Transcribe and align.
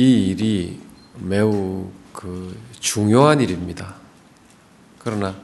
이 0.00 0.28
일이 0.28 0.80
매우 1.18 1.90
그 2.12 2.58
중요한 2.78 3.40
일입니다. 3.40 3.96
그러나 4.98 5.36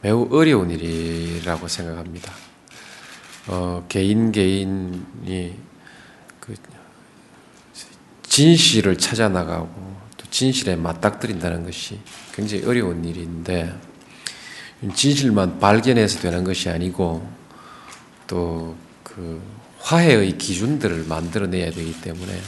매우 0.00 0.28
어려운 0.30 0.70
일이라고 0.70 1.66
생각합니다. 1.66 2.32
어, 3.48 3.84
개인 3.88 4.30
개인이 4.30 5.56
그 6.38 6.54
진실을 8.22 8.96
찾아 8.96 9.28
나가고 9.28 9.96
또 10.16 10.26
진실에 10.30 10.76
맞닥뜨린다는 10.76 11.64
것이 11.64 11.98
굉장히 12.32 12.64
어려운 12.64 13.04
일인데 13.04 13.74
진실만 14.94 15.58
발견해서 15.58 16.20
되는 16.20 16.44
것이 16.44 16.68
아니고 16.70 17.28
또 18.28 18.76
그 19.14 19.42
화해의 19.80 20.38
기준들을 20.38 21.04
만들어내야 21.04 21.72
되기 21.72 22.00
때문에 22.00 22.40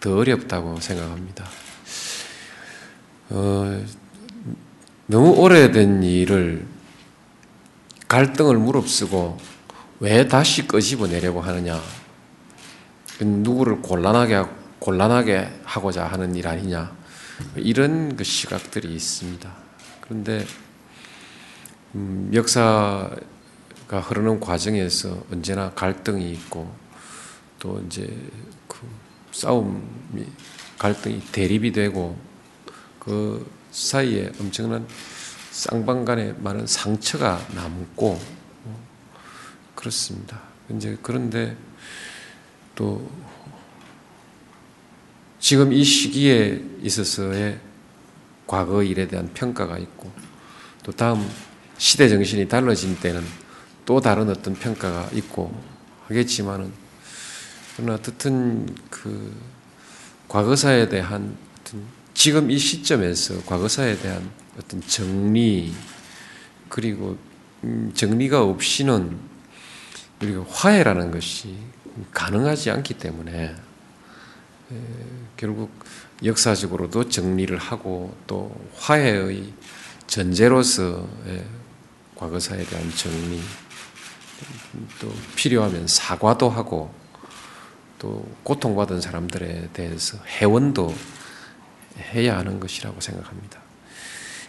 더 0.00 0.16
어렵다고 0.16 0.80
생각합니다. 0.80 1.44
어, 3.30 3.84
너무 5.06 5.32
오래된 5.32 6.02
일을 6.02 6.66
갈등을 8.06 8.56
무릅쓰고 8.56 9.38
왜 10.00 10.28
다시 10.28 10.66
끄집어내려고 10.66 11.40
하느냐? 11.40 11.80
누구를 13.20 13.82
곤란하게 13.82 14.44
곤란하게 14.78 15.60
하고자 15.64 16.06
하는 16.06 16.34
일 16.36 16.46
아니냐? 16.46 16.96
이런 17.56 18.16
그 18.16 18.24
시각들이 18.24 18.94
있습니다. 18.94 19.50
그런데 20.00 20.46
음, 21.94 22.30
역사가 22.32 24.00
흐르는 24.02 24.40
과정에서 24.40 25.24
언제나 25.32 25.70
갈등이 25.70 26.30
있고 26.32 26.72
또 27.58 27.82
이제 27.86 28.16
그 28.68 28.78
싸움이 29.38 30.26
갈등이 30.78 31.20
대립이 31.30 31.70
되고 31.70 32.18
그 32.98 33.48
사이에 33.70 34.32
엄청난 34.40 34.84
쌍방 35.52 36.04
간에 36.04 36.32
많은 36.38 36.66
상처가 36.66 37.40
남고 37.54 38.20
그렇습니다. 39.76 40.40
이제 40.70 40.98
그런데 41.02 41.56
또 42.74 43.08
지금 45.38 45.72
이 45.72 45.84
시기에 45.84 46.60
있어서의 46.82 47.60
과거 48.44 48.82
일에 48.82 49.06
대한 49.06 49.32
평가가 49.34 49.78
있고 49.78 50.10
또 50.82 50.90
다음 50.90 51.28
시대 51.76 52.08
정신이 52.08 52.48
달라진 52.48 52.96
때는 52.96 53.22
또 53.86 54.00
다른 54.00 54.28
어떤 54.28 54.54
평가가 54.54 55.10
있고 55.12 55.54
하겠지만은 56.08 56.87
그러나 57.78 57.94
어떻든 57.94 58.66
그 58.90 59.32
과거사에 60.26 60.88
대한 60.88 61.38
어떤 61.60 61.84
지금 62.12 62.50
이 62.50 62.58
시점에서 62.58 63.44
과거사에 63.44 63.96
대한 63.98 64.28
어떤 64.58 64.80
정리 64.80 65.72
그리고 66.68 67.16
음, 67.62 67.92
정리가 67.94 68.42
없이는 68.42 69.16
우리가 70.20 70.44
화해라는 70.48 71.12
것이 71.12 71.56
가능하지 72.12 72.72
않기 72.72 72.94
때문에 72.94 73.54
결국 75.36 75.70
역사적으로도 76.24 77.08
정리를 77.08 77.56
하고 77.56 78.12
또 78.26 78.60
화해의 78.74 79.52
전제로서의 80.08 81.44
과거사에 82.16 82.64
대한 82.64 82.90
정리 82.96 83.40
또 85.00 85.14
필요하면 85.36 85.86
사과도 85.86 86.50
하고 86.50 86.92
또 87.98 88.26
고통받은 88.44 89.00
사람들에 89.00 89.70
대해서 89.72 90.18
회원도 90.24 90.94
해야 92.14 92.38
하는 92.38 92.60
것이라고 92.60 93.00
생각합니다. 93.00 93.60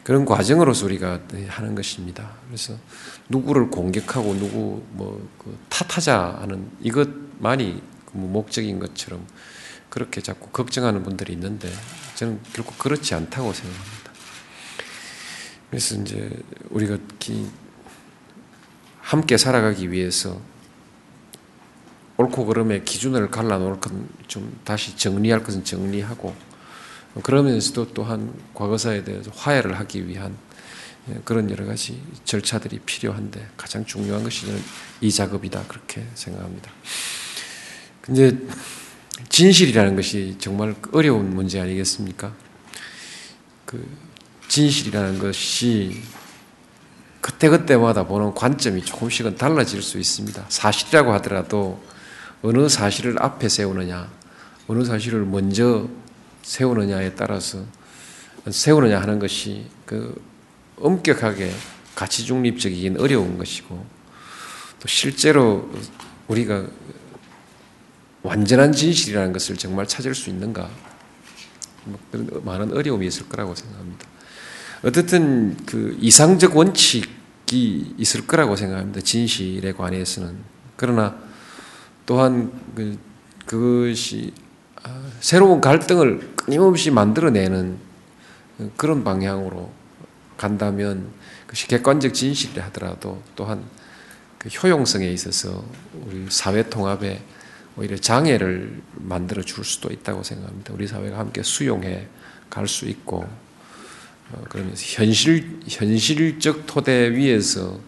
그런 0.04 0.26
과정으로서 0.26 0.86
우리가 0.86 1.20
하는 1.48 1.76
것입니다. 1.76 2.32
그래서 2.48 2.76
누구를 3.28 3.70
공격하고 3.70 4.34
누구 4.36 4.84
뭐그 4.92 5.58
탓하자 5.70 6.40
하는 6.42 6.70
이것만이 6.82 7.82
뭐 8.14 8.30
목적인 8.30 8.80
것처럼 8.80 9.26
그렇게 9.90 10.22
자꾸 10.22 10.50
걱정하는 10.50 11.04
분들이 11.04 11.34
있는데 11.34 11.72
저는 12.16 12.40
결국 12.54 12.78
그렇지 12.78 13.14
않다고 13.14 13.54
생각합니다. 13.54 14.12
그래서 15.70 15.96
이제 15.96 16.30
우리가 16.70 16.98
함께 19.02 19.38
살아가기 19.38 19.92
위해서 19.92 20.40
옳고 22.20 22.46
그름의 22.46 22.86
기준을 22.86 23.32
갈라놓을 23.32 23.80
건 23.80 24.20
좀 24.30 24.58
다시 24.64 24.96
정리할 24.96 25.44
것은 25.44 25.66
정리하고 25.66 26.34
그러면서도 27.24 27.94
또한 27.94 28.32
과거사에 28.54 29.04
대해서 29.04 29.32
화해를 29.36 29.78
하기 29.80 30.08
위한 30.08 30.38
예, 31.10 31.20
그런 31.26 31.50
여러 31.50 31.66
가지 31.66 32.00
절차들이 32.24 32.80
필요한데 32.86 33.46
가장 33.58 33.84
중요한 33.84 34.24
것이 34.24 34.46
이 35.02 35.12
작업이다 35.12 35.64
그렇게 35.68 36.06
생각합니다. 36.14 36.72
근데 38.02 38.38
진실이라는 39.28 39.96
것이 39.96 40.36
정말 40.40 40.76
어려운 40.92 41.34
문제 41.34 41.60
아니겠습니까? 41.60 42.34
그 43.66 43.86
진실이라는 44.48 45.18
것이 45.20 46.02
그때그때마다 47.22 48.06
보는 48.06 48.36
관점이 48.36 48.86
조금씩은 48.86 49.36
달라질 49.36 49.82
수 49.82 49.98
있습니다. 49.98 50.46
사실이라고 50.48 51.12
하더라도 51.14 51.82
어느 52.42 52.70
사실을 52.70 53.22
앞에 53.22 53.50
세우느냐, 53.50 54.10
어느 54.68 54.84
사실을 54.84 55.26
먼저 55.26 55.88
세우느냐에 56.42 57.16
따라서 57.16 57.64
세우느냐 58.50 59.02
하는 59.02 59.20
것이 59.20 59.66
그 59.86 60.22
엄격하게 60.78 61.52
가치 61.96 62.26
중립적이긴 62.26 63.00
어려운 63.00 63.38
것이고 63.38 63.86
또 64.80 64.88
실제로 64.88 65.70
우리가 66.28 66.66
완전한 68.22 68.72
진실이라는 68.72 69.34
것을 69.34 69.58
정말 69.58 69.86
찾을 69.86 70.16
수 70.16 70.30
있는가 70.30 70.70
뭐 71.84 72.00
그런 72.12 72.30
많은 72.46 72.74
어려움이 72.74 73.06
있을 73.08 73.28
거라고 73.28 73.56
생각합니다. 73.56 74.06
어떻든 74.84 75.58
그 75.66 75.98
이상적 76.00 76.56
원칙이 76.56 77.96
있을 77.98 78.28
거라고 78.28 78.56
생각합니다. 78.56 79.02
진실에 79.02 79.74
관해서는 79.74 80.38
그러나 80.78 81.29
또한 82.10 82.52
그, 82.74 82.98
그것이 83.46 84.34
아, 84.82 85.12
새로운 85.20 85.62
갈등을 85.62 86.34
끊임없이 86.36 86.90
만들어내는 86.90 87.78
그런 88.78 89.04
방향으로 89.04 89.72
간다면 90.36 91.12
그것이 91.46 91.68
객관적 91.68 92.16
진실이 92.16 92.60
하더라도 92.62 93.22
또한 93.36 93.64
그 94.40 94.50
효용성에 94.50 95.08
있어서 95.08 95.64
우리 95.94 96.26
사회 96.32 96.68
통합에 96.68 97.22
오히려 97.78 97.96
장애를 97.96 98.82
만들어 98.96 99.44
줄 99.44 99.64
수도 99.64 99.94
있다고 99.94 100.24
생각합니다. 100.24 100.74
우리 100.74 100.88
사회가 100.88 101.20
함께 101.20 101.44
수용해 101.44 102.08
갈 102.50 102.68
수 102.68 102.86
있고 102.88 103.30
어, 104.32 104.44
그러면서 104.50 104.84
현실 104.84 105.60
현실적 105.68 106.66
토대 106.66 107.12
위에서 107.12 107.80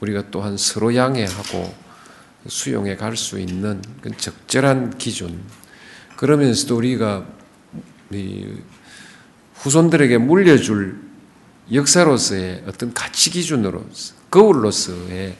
우리가 0.00 0.24
또한 0.30 0.58
서로 0.58 0.94
양해하고 0.94 1.83
수용해 2.46 2.96
갈 2.96 3.16
수 3.16 3.38
있는 3.38 3.82
적절한 4.16 4.98
기준. 4.98 5.40
그러면서도 6.16 6.76
우리가 6.76 7.26
후손들에게 9.54 10.18
물려줄 10.18 11.00
역사로서의 11.72 12.64
어떤 12.66 12.92
가치 12.92 13.30
기준으로 13.30 13.86
거울로서의 14.30 15.36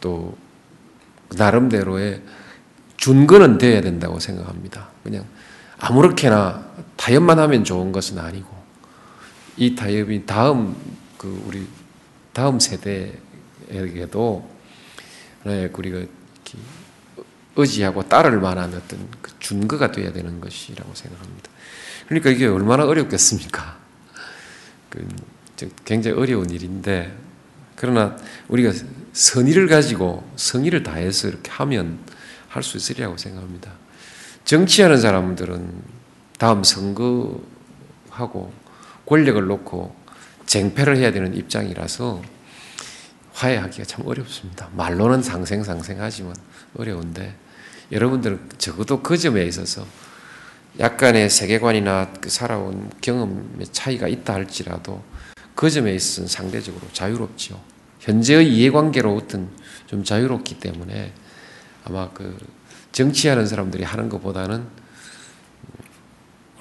또 0.00 0.36
나름대로의 1.36 2.22
준거는 2.96 3.58
되어야 3.58 3.80
된다고 3.80 4.20
생각합니다. 4.20 4.88
그냥 5.02 5.24
아무렇게나 5.78 6.64
타협만 6.96 7.38
하면 7.38 7.64
좋은 7.64 7.92
것은 7.92 8.18
아니고 8.18 8.48
이 9.56 9.74
타협이 9.74 10.24
다음 10.24 10.76
그 11.18 11.42
우리 11.46 11.66
다음 12.32 12.60
세대에게도 12.60 14.55
네, 15.46 15.70
우리가 15.72 16.04
의지하고 17.54 18.02
따를 18.02 18.40
만한 18.40 18.74
어떤 18.74 19.08
그 19.22 19.30
준거가 19.38 19.92
돼야 19.92 20.12
되는 20.12 20.40
것이라고 20.40 20.92
생각합니다. 20.92 21.50
그러니까 22.08 22.30
이게 22.30 22.46
얼마나 22.46 22.84
어렵겠습니까? 22.84 23.78
그 24.90 25.06
굉장히 25.84 26.18
어려운 26.18 26.50
일인데 26.50 27.16
그러나 27.76 28.16
우리가 28.48 28.72
선의를 29.12 29.68
가지고 29.68 30.28
성의를 30.34 30.82
다해서 30.82 31.28
이렇게 31.28 31.50
하면 31.52 32.00
할 32.48 32.62
수 32.62 32.76
있으리라고 32.78 33.16
생각합니다. 33.16 33.70
정치하는 34.44 34.98
사람들은 34.98 35.82
다음 36.38 36.64
선거하고 36.64 38.52
권력을 39.06 39.46
놓고 39.46 39.94
쟁패를 40.46 40.96
해야 40.96 41.12
되는 41.12 41.36
입장이라서 41.36 42.22
화해하기가 43.36 43.84
참 43.84 44.06
어렵습니다. 44.06 44.68
말로는 44.72 45.22
상생상생하지만 45.22 46.34
어려운데 46.76 47.36
여러분들은 47.92 48.48
적어도 48.56 49.02
그 49.02 49.18
점에 49.18 49.44
있어서 49.44 49.86
약간의 50.78 51.28
세계관이나 51.30 52.12
그 52.20 52.30
살아온 52.30 52.90
경험의 53.00 53.66
차이가 53.72 54.08
있다 54.08 54.34
할지라도 54.34 55.02
그 55.54 55.70
점에 55.70 55.94
있어서는 55.94 56.28
상대적으로 56.28 56.88
자유롭지요. 56.92 57.60
현재의 58.00 58.52
이해관계로부터 58.52 59.40
좀 59.86 60.04
자유롭기 60.04 60.58
때문에 60.58 61.12
아마 61.84 62.10
그 62.10 62.36
정치하는 62.92 63.46
사람들이 63.46 63.84
하는 63.84 64.08
것보다는 64.08 64.66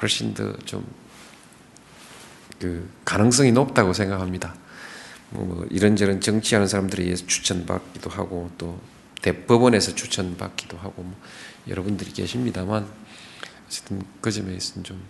훨씬 0.02 0.34
더 0.34 0.54
좀 0.66 0.86
그 2.60 2.90
가능성이 3.04 3.52
높다고 3.52 3.94
생각합니다. 3.94 4.56
뭐 5.32 5.66
이런저런 5.70 6.22
정치하는 6.22 6.68
사람들에 6.68 7.04
의해서 7.04 7.26
추천받기도 7.26 8.10
하고 8.10 8.50
또 8.58 8.80
대법원에서 9.22 9.96
추천받기도 9.96 10.78
하고 10.78 11.04
뭐 11.04 11.16
여러분들이 11.68 12.12
계십니다만 12.12 12.88
어쨌든 13.68 14.02
그 14.22 14.32
점에 14.32 14.54
있어서는 14.54 14.84
좀 14.84 15.02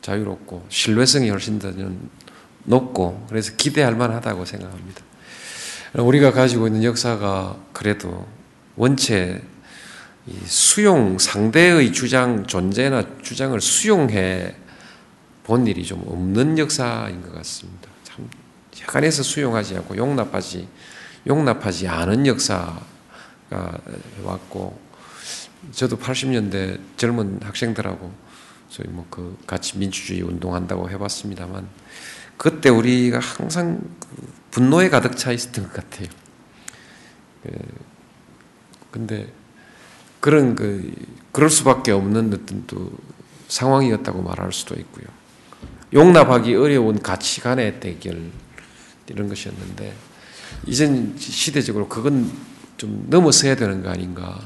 자유롭고 0.00 0.66
신뢰성이 0.68 1.30
훨씬 1.30 1.58
더 1.58 1.72
높고 2.64 3.26
그래서 3.28 3.52
기대할 3.56 3.94
만하다고 3.94 4.44
생각합니다. 4.44 5.02
우리가 5.94 6.32
가지고 6.32 6.66
있는 6.66 6.84
역사가 6.84 7.58
그래도 7.72 8.26
원체 8.76 9.42
수용 10.44 11.18
상대의 11.18 11.92
주장 11.92 12.46
존재나 12.46 13.04
주장을 13.22 13.58
수용해 13.60 14.54
본 15.44 15.66
일이 15.66 15.84
좀 15.84 16.02
없는 16.06 16.58
역사인 16.58 17.22
것 17.22 17.34
같습니다. 17.36 17.88
참 18.78 18.82
약간에서 18.82 19.22
수용하지 19.22 19.76
않고 19.76 19.96
용납하지 19.96 20.68
용납하지 21.26 21.88
않은 21.88 22.26
역사가 22.26 22.80
왔고 24.22 24.78
저도 25.72 25.98
80년대 25.98 26.80
젊은 26.96 27.40
학생들하고 27.42 28.12
저희 28.70 28.86
뭐그 28.88 29.38
같이 29.46 29.78
민주주의 29.78 30.22
운동한다고 30.22 30.90
해봤습니다만 30.90 31.68
그때 32.36 32.68
우리가 32.68 33.18
항상 33.18 33.80
그 33.98 34.32
분노에 34.52 34.88
가득 34.88 35.16
차 35.16 35.32
있었던 35.32 35.64
것 35.64 35.72
같아요. 35.72 36.08
그, 37.42 37.50
근데 38.90 39.32
그런 40.20 40.54
그 40.54 40.92
그럴 41.32 41.50
수밖에 41.50 41.90
없는 41.92 42.32
어떤 42.32 42.66
또 42.66 42.92
상황이었다고 43.48 44.22
말할 44.22 44.52
수도 44.52 44.74
있고요. 44.76 45.06
용납하기 45.92 46.54
어려운 46.54 47.00
가치관의 47.00 47.80
대결 47.80 48.30
이런 49.12 49.28
것이었는데 49.28 49.94
이젠 50.66 51.14
시대적으로 51.18 51.88
그건 51.88 52.30
좀 52.76 53.06
넘어서야 53.08 53.56
되는 53.56 53.82
거 53.82 53.90
아닌가. 53.90 54.40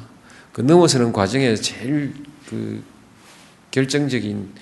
그 0.52 0.60
넘어서는 0.60 1.12
과정에 1.12 1.54
제일 1.54 2.14
그 2.48 2.82
결정적인 3.70 4.52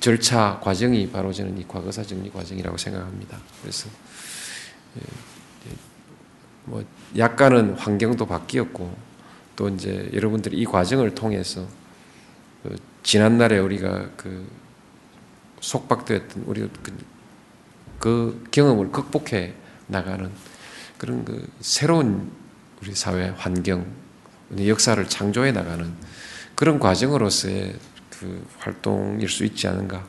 절차 0.00 0.58
과정이 0.62 1.10
바로 1.10 1.32
저는 1.32 1.58
이 1.58 1.66
과거사 1.66 2.02
정리 2.02 2.30
과정이라고 2.30 2.76
생각합니다. 2.76 3.38
그래서 3.60 3.88
예, 4.96 5.00
예, 5.00 5.74
뭐 6.64 6.84
약간은 7.16 7.74
환경도 7.74 8.26
바뀌었고 8.26 8.94
또 9.56 9.68
이제 9.68 10.10
여러분들이 10.12 10.58
이 10.58 10.64
과정을 10.64 11.14
통해서 11.14 11.66
그 12.62 12.76
지난 13.02 13.38
날에 13.38 13.58
우리가 13.58 14.10
그 14.16 14.46
속박되었던 15.60 16.44
우리 16.46 16.68
그, 16.82 16.92
그 18.02 18.44
경험을 18.50 18.90
극복해 18.90 19.54
나가는 19.86 20.28
그런 20.98 21.24
그 21.24 21.48
새로운 21.60 22.32
우리 22.80 22.96
사회 22.96 23.28
환경, 23.28 23.86
역사를 24.58 25.08
창조해 25.08 25.52
나가는 25.52 25.88
그런 26.56 26.80
과정으로서의 26.80 27.76
그 28.10 28.44
활동일 28.58 29.28
수 29.28 29.44
있지 29.44 29.68
않은가. 29.68 30.04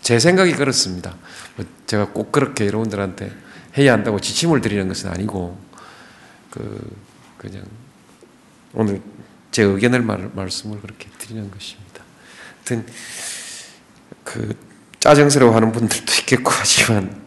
제 0.00 0.20
생각이 0.20 0.52
그렇습니다. 0.52 1.16
뭐 1.56 1.66
제가 1.86 2.10
꼭 2.12 2.30
그렇게 2.30 2.64
여러분들한테 2.66 3.32
해야 3.76 3.92
한다고 3.94 4.20
지침을 4.20 4.60
드리는 4.60 4.86
것은 4.86 5.10
아니고, 5.10 5.58
그, 6.48 6.96
그냥 7.38 7.64
오늘 8.72 9.02
제 9.50 9.64
의견을 9.64 10.02
말, 10.02 10.30
말씀을 10.32 10.80
그렇게 10.80 11.08
드리는 11.18 11.50
것입니다. 11.50 12.04
하여튼, 12.58 12.86
그, 14.22 14.56
짜증스러워 15.00 15.56
하는 15.56 15.72
분들도 15.72 16.12
있겠고 16.22 16.52
하지만, 16.52 17.21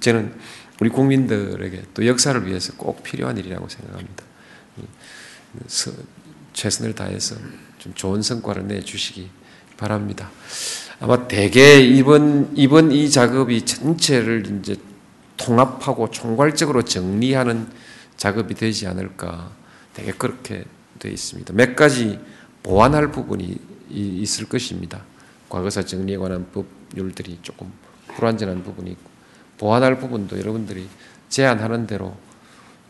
저는 0.00 0.34
우리 0.80 0.90
국민들에게 0.90 1.82
또 1.94 2.06
역사를 2.06 2.46
위해서 2.46 2.72
꼭 2.76 3.02
필요한 3.02 3.36
일이라고 3.36 3.68
생각합니다. 3.68 4.24
최선을 6.52 6.94
다해서 6.94 7.36
좀 7.78 7.94
좋은 7.94 8.22
성과를 8.22 8.66
내주시기 8.66 9.30
바랍니다. 9.76 10.30
아마 11.00 11.28
대개 11.28 11.80
이번, 11.80 12.50
이번 12.56 12.90
이 12.92 13.10
작업이 13.10 13.64
전체를 13.64 14.60
이제 14.60 14.76
통합하고 15.36 16.10
총괄적으로 16.10 16.82
정리하는 16.82 17.68
작업이 18.16 18.54
되지 18.54 18.86
않을까. 18.86 19.52
되게 19.94 20.12
그렇게 20.12 20.64
되어 20.98 21.12
있습니다. 21.12 21.52
몇 21.54 21.74
가지 21.76 22.18
보완할 22.62 23.10
부분이 23.10 23.56
있을 23.90 24.48
것입니다. 24.48 25.04
과거사 25.48 25.82
정리에 25.84 26.16
관한 26.16 26.46
법률들이 26.52 27.38
조금 27.42 27.72
불완전한 28.08 28.62
부분이 28.64 28.90
있고, 28.90 29.07
보완할 29.58 29.98
부분도 29.98 30.38
여러분들이 30.38 30.88
제안하는 31.28 31.86
대로 31.86 32.16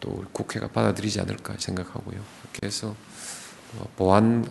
또 0.01 0.25
국회가 0.33 0.69
받아들이지 0.69 1.21
않을까 1.21 1.55
생각하고요. 1.59 2.21
그래서 2.53 2.95
뭐 3.73 3.91
보완 3.97 4.47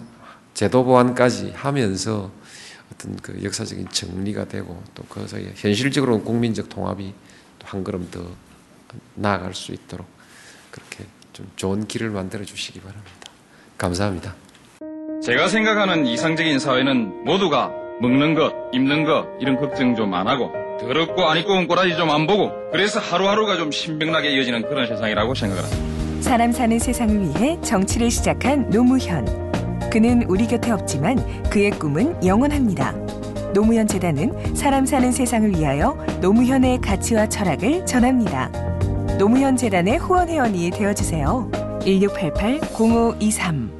제도 0.54 0.84
보완까지 0.84 1.52
하면서 1.56 2.32
어떤 2.92 3.16
그 3.18 3.40
역사적인 3.44 3.90
정리가 3.90 4.48
되고 4.48 4.82
또 4.96 5.04
그것에 5.04 5.54
현실적으로 5.56 6.22
국민적 6.22 6.70
통합이 6.70 7.14
한 7.64 7.84
걸음 7.84 8.10
더 8.10 8.26
나아갈 9.16 9.54
수 9.54 9.74
있도록 9.74 10.08
그렇게 10.72 11.06
좀 11.34 11.50
좋은 11.56 11.86
길을 11.86 12.10
만들어 12.10 12.44
주시기 12.46 12.80
바랍니다. 12.80 13.12
감사합니다. 13.78 14.36
제가 15.22 15.48
생각하는 15.50 16.06
이상적인 16.06 16.60
사회는 16.60 17.26
모두가 17.26 17.72
먹는 18.02 18.36
것, 18.36 18.54
입는 18.74 19.04
것 19.04 19.28
이런 19.42 19.58
걱정 19.58 19.96
좀 19.96 20.14
안 20.14 20.28
하고 20.28 20.67
더럽고 20.80 21.24
안 21.26 21.38
입고 21.38 21.54
온 21.54 21.68
꼬라지 21.68 21.96
좀 21.96 22.10
안 22.10 22.26
보고 22.28 22.52
그래서 22.72 23.00
하루하루가 23.00 23.58
좀 23.58 23.72
신명나게 23.72 24.30
이어지는 24.32 24.62
그런 24.64 24.88
세상이라고 24.88 25.36
생각을 25.36 25.64
합니다. 25.64 26.22
사람 26.22 26.52
사는 26.52 26.78
세상을 26.80 27.22
위해 27.22 27.58
정치를 27.62 28.10
시작한 28.10 28.70
노무현. 28.70 29.26
그는 29.90 30.24
우리 30.24 30.48
곁에 30.48 30.72
없지만 30.72 31.18
그의 31.50 31.72
꿈은 31.72 32.26
영원합니다. 32.26 32.94
노무현 33.54 33.88
재단은 33.88 34.56
사람 34.56 34.86
사는 34.86 35.12
세상을 35.12 35.50
위하여 35.58 35.98
노무현의 36.22 36.80
가치와 36.82 37.28
철학을 37.30 37.86
전합니다. 37.86 38.50
노무현 39.18 39.56
재단의 39.58 39.98
후원 39.98 40.30
회원이 40.30 40.70
되어 40.72 40.94
주세요. 40.94 41.50
1688 41.86 42.60
0523 42.80 43.77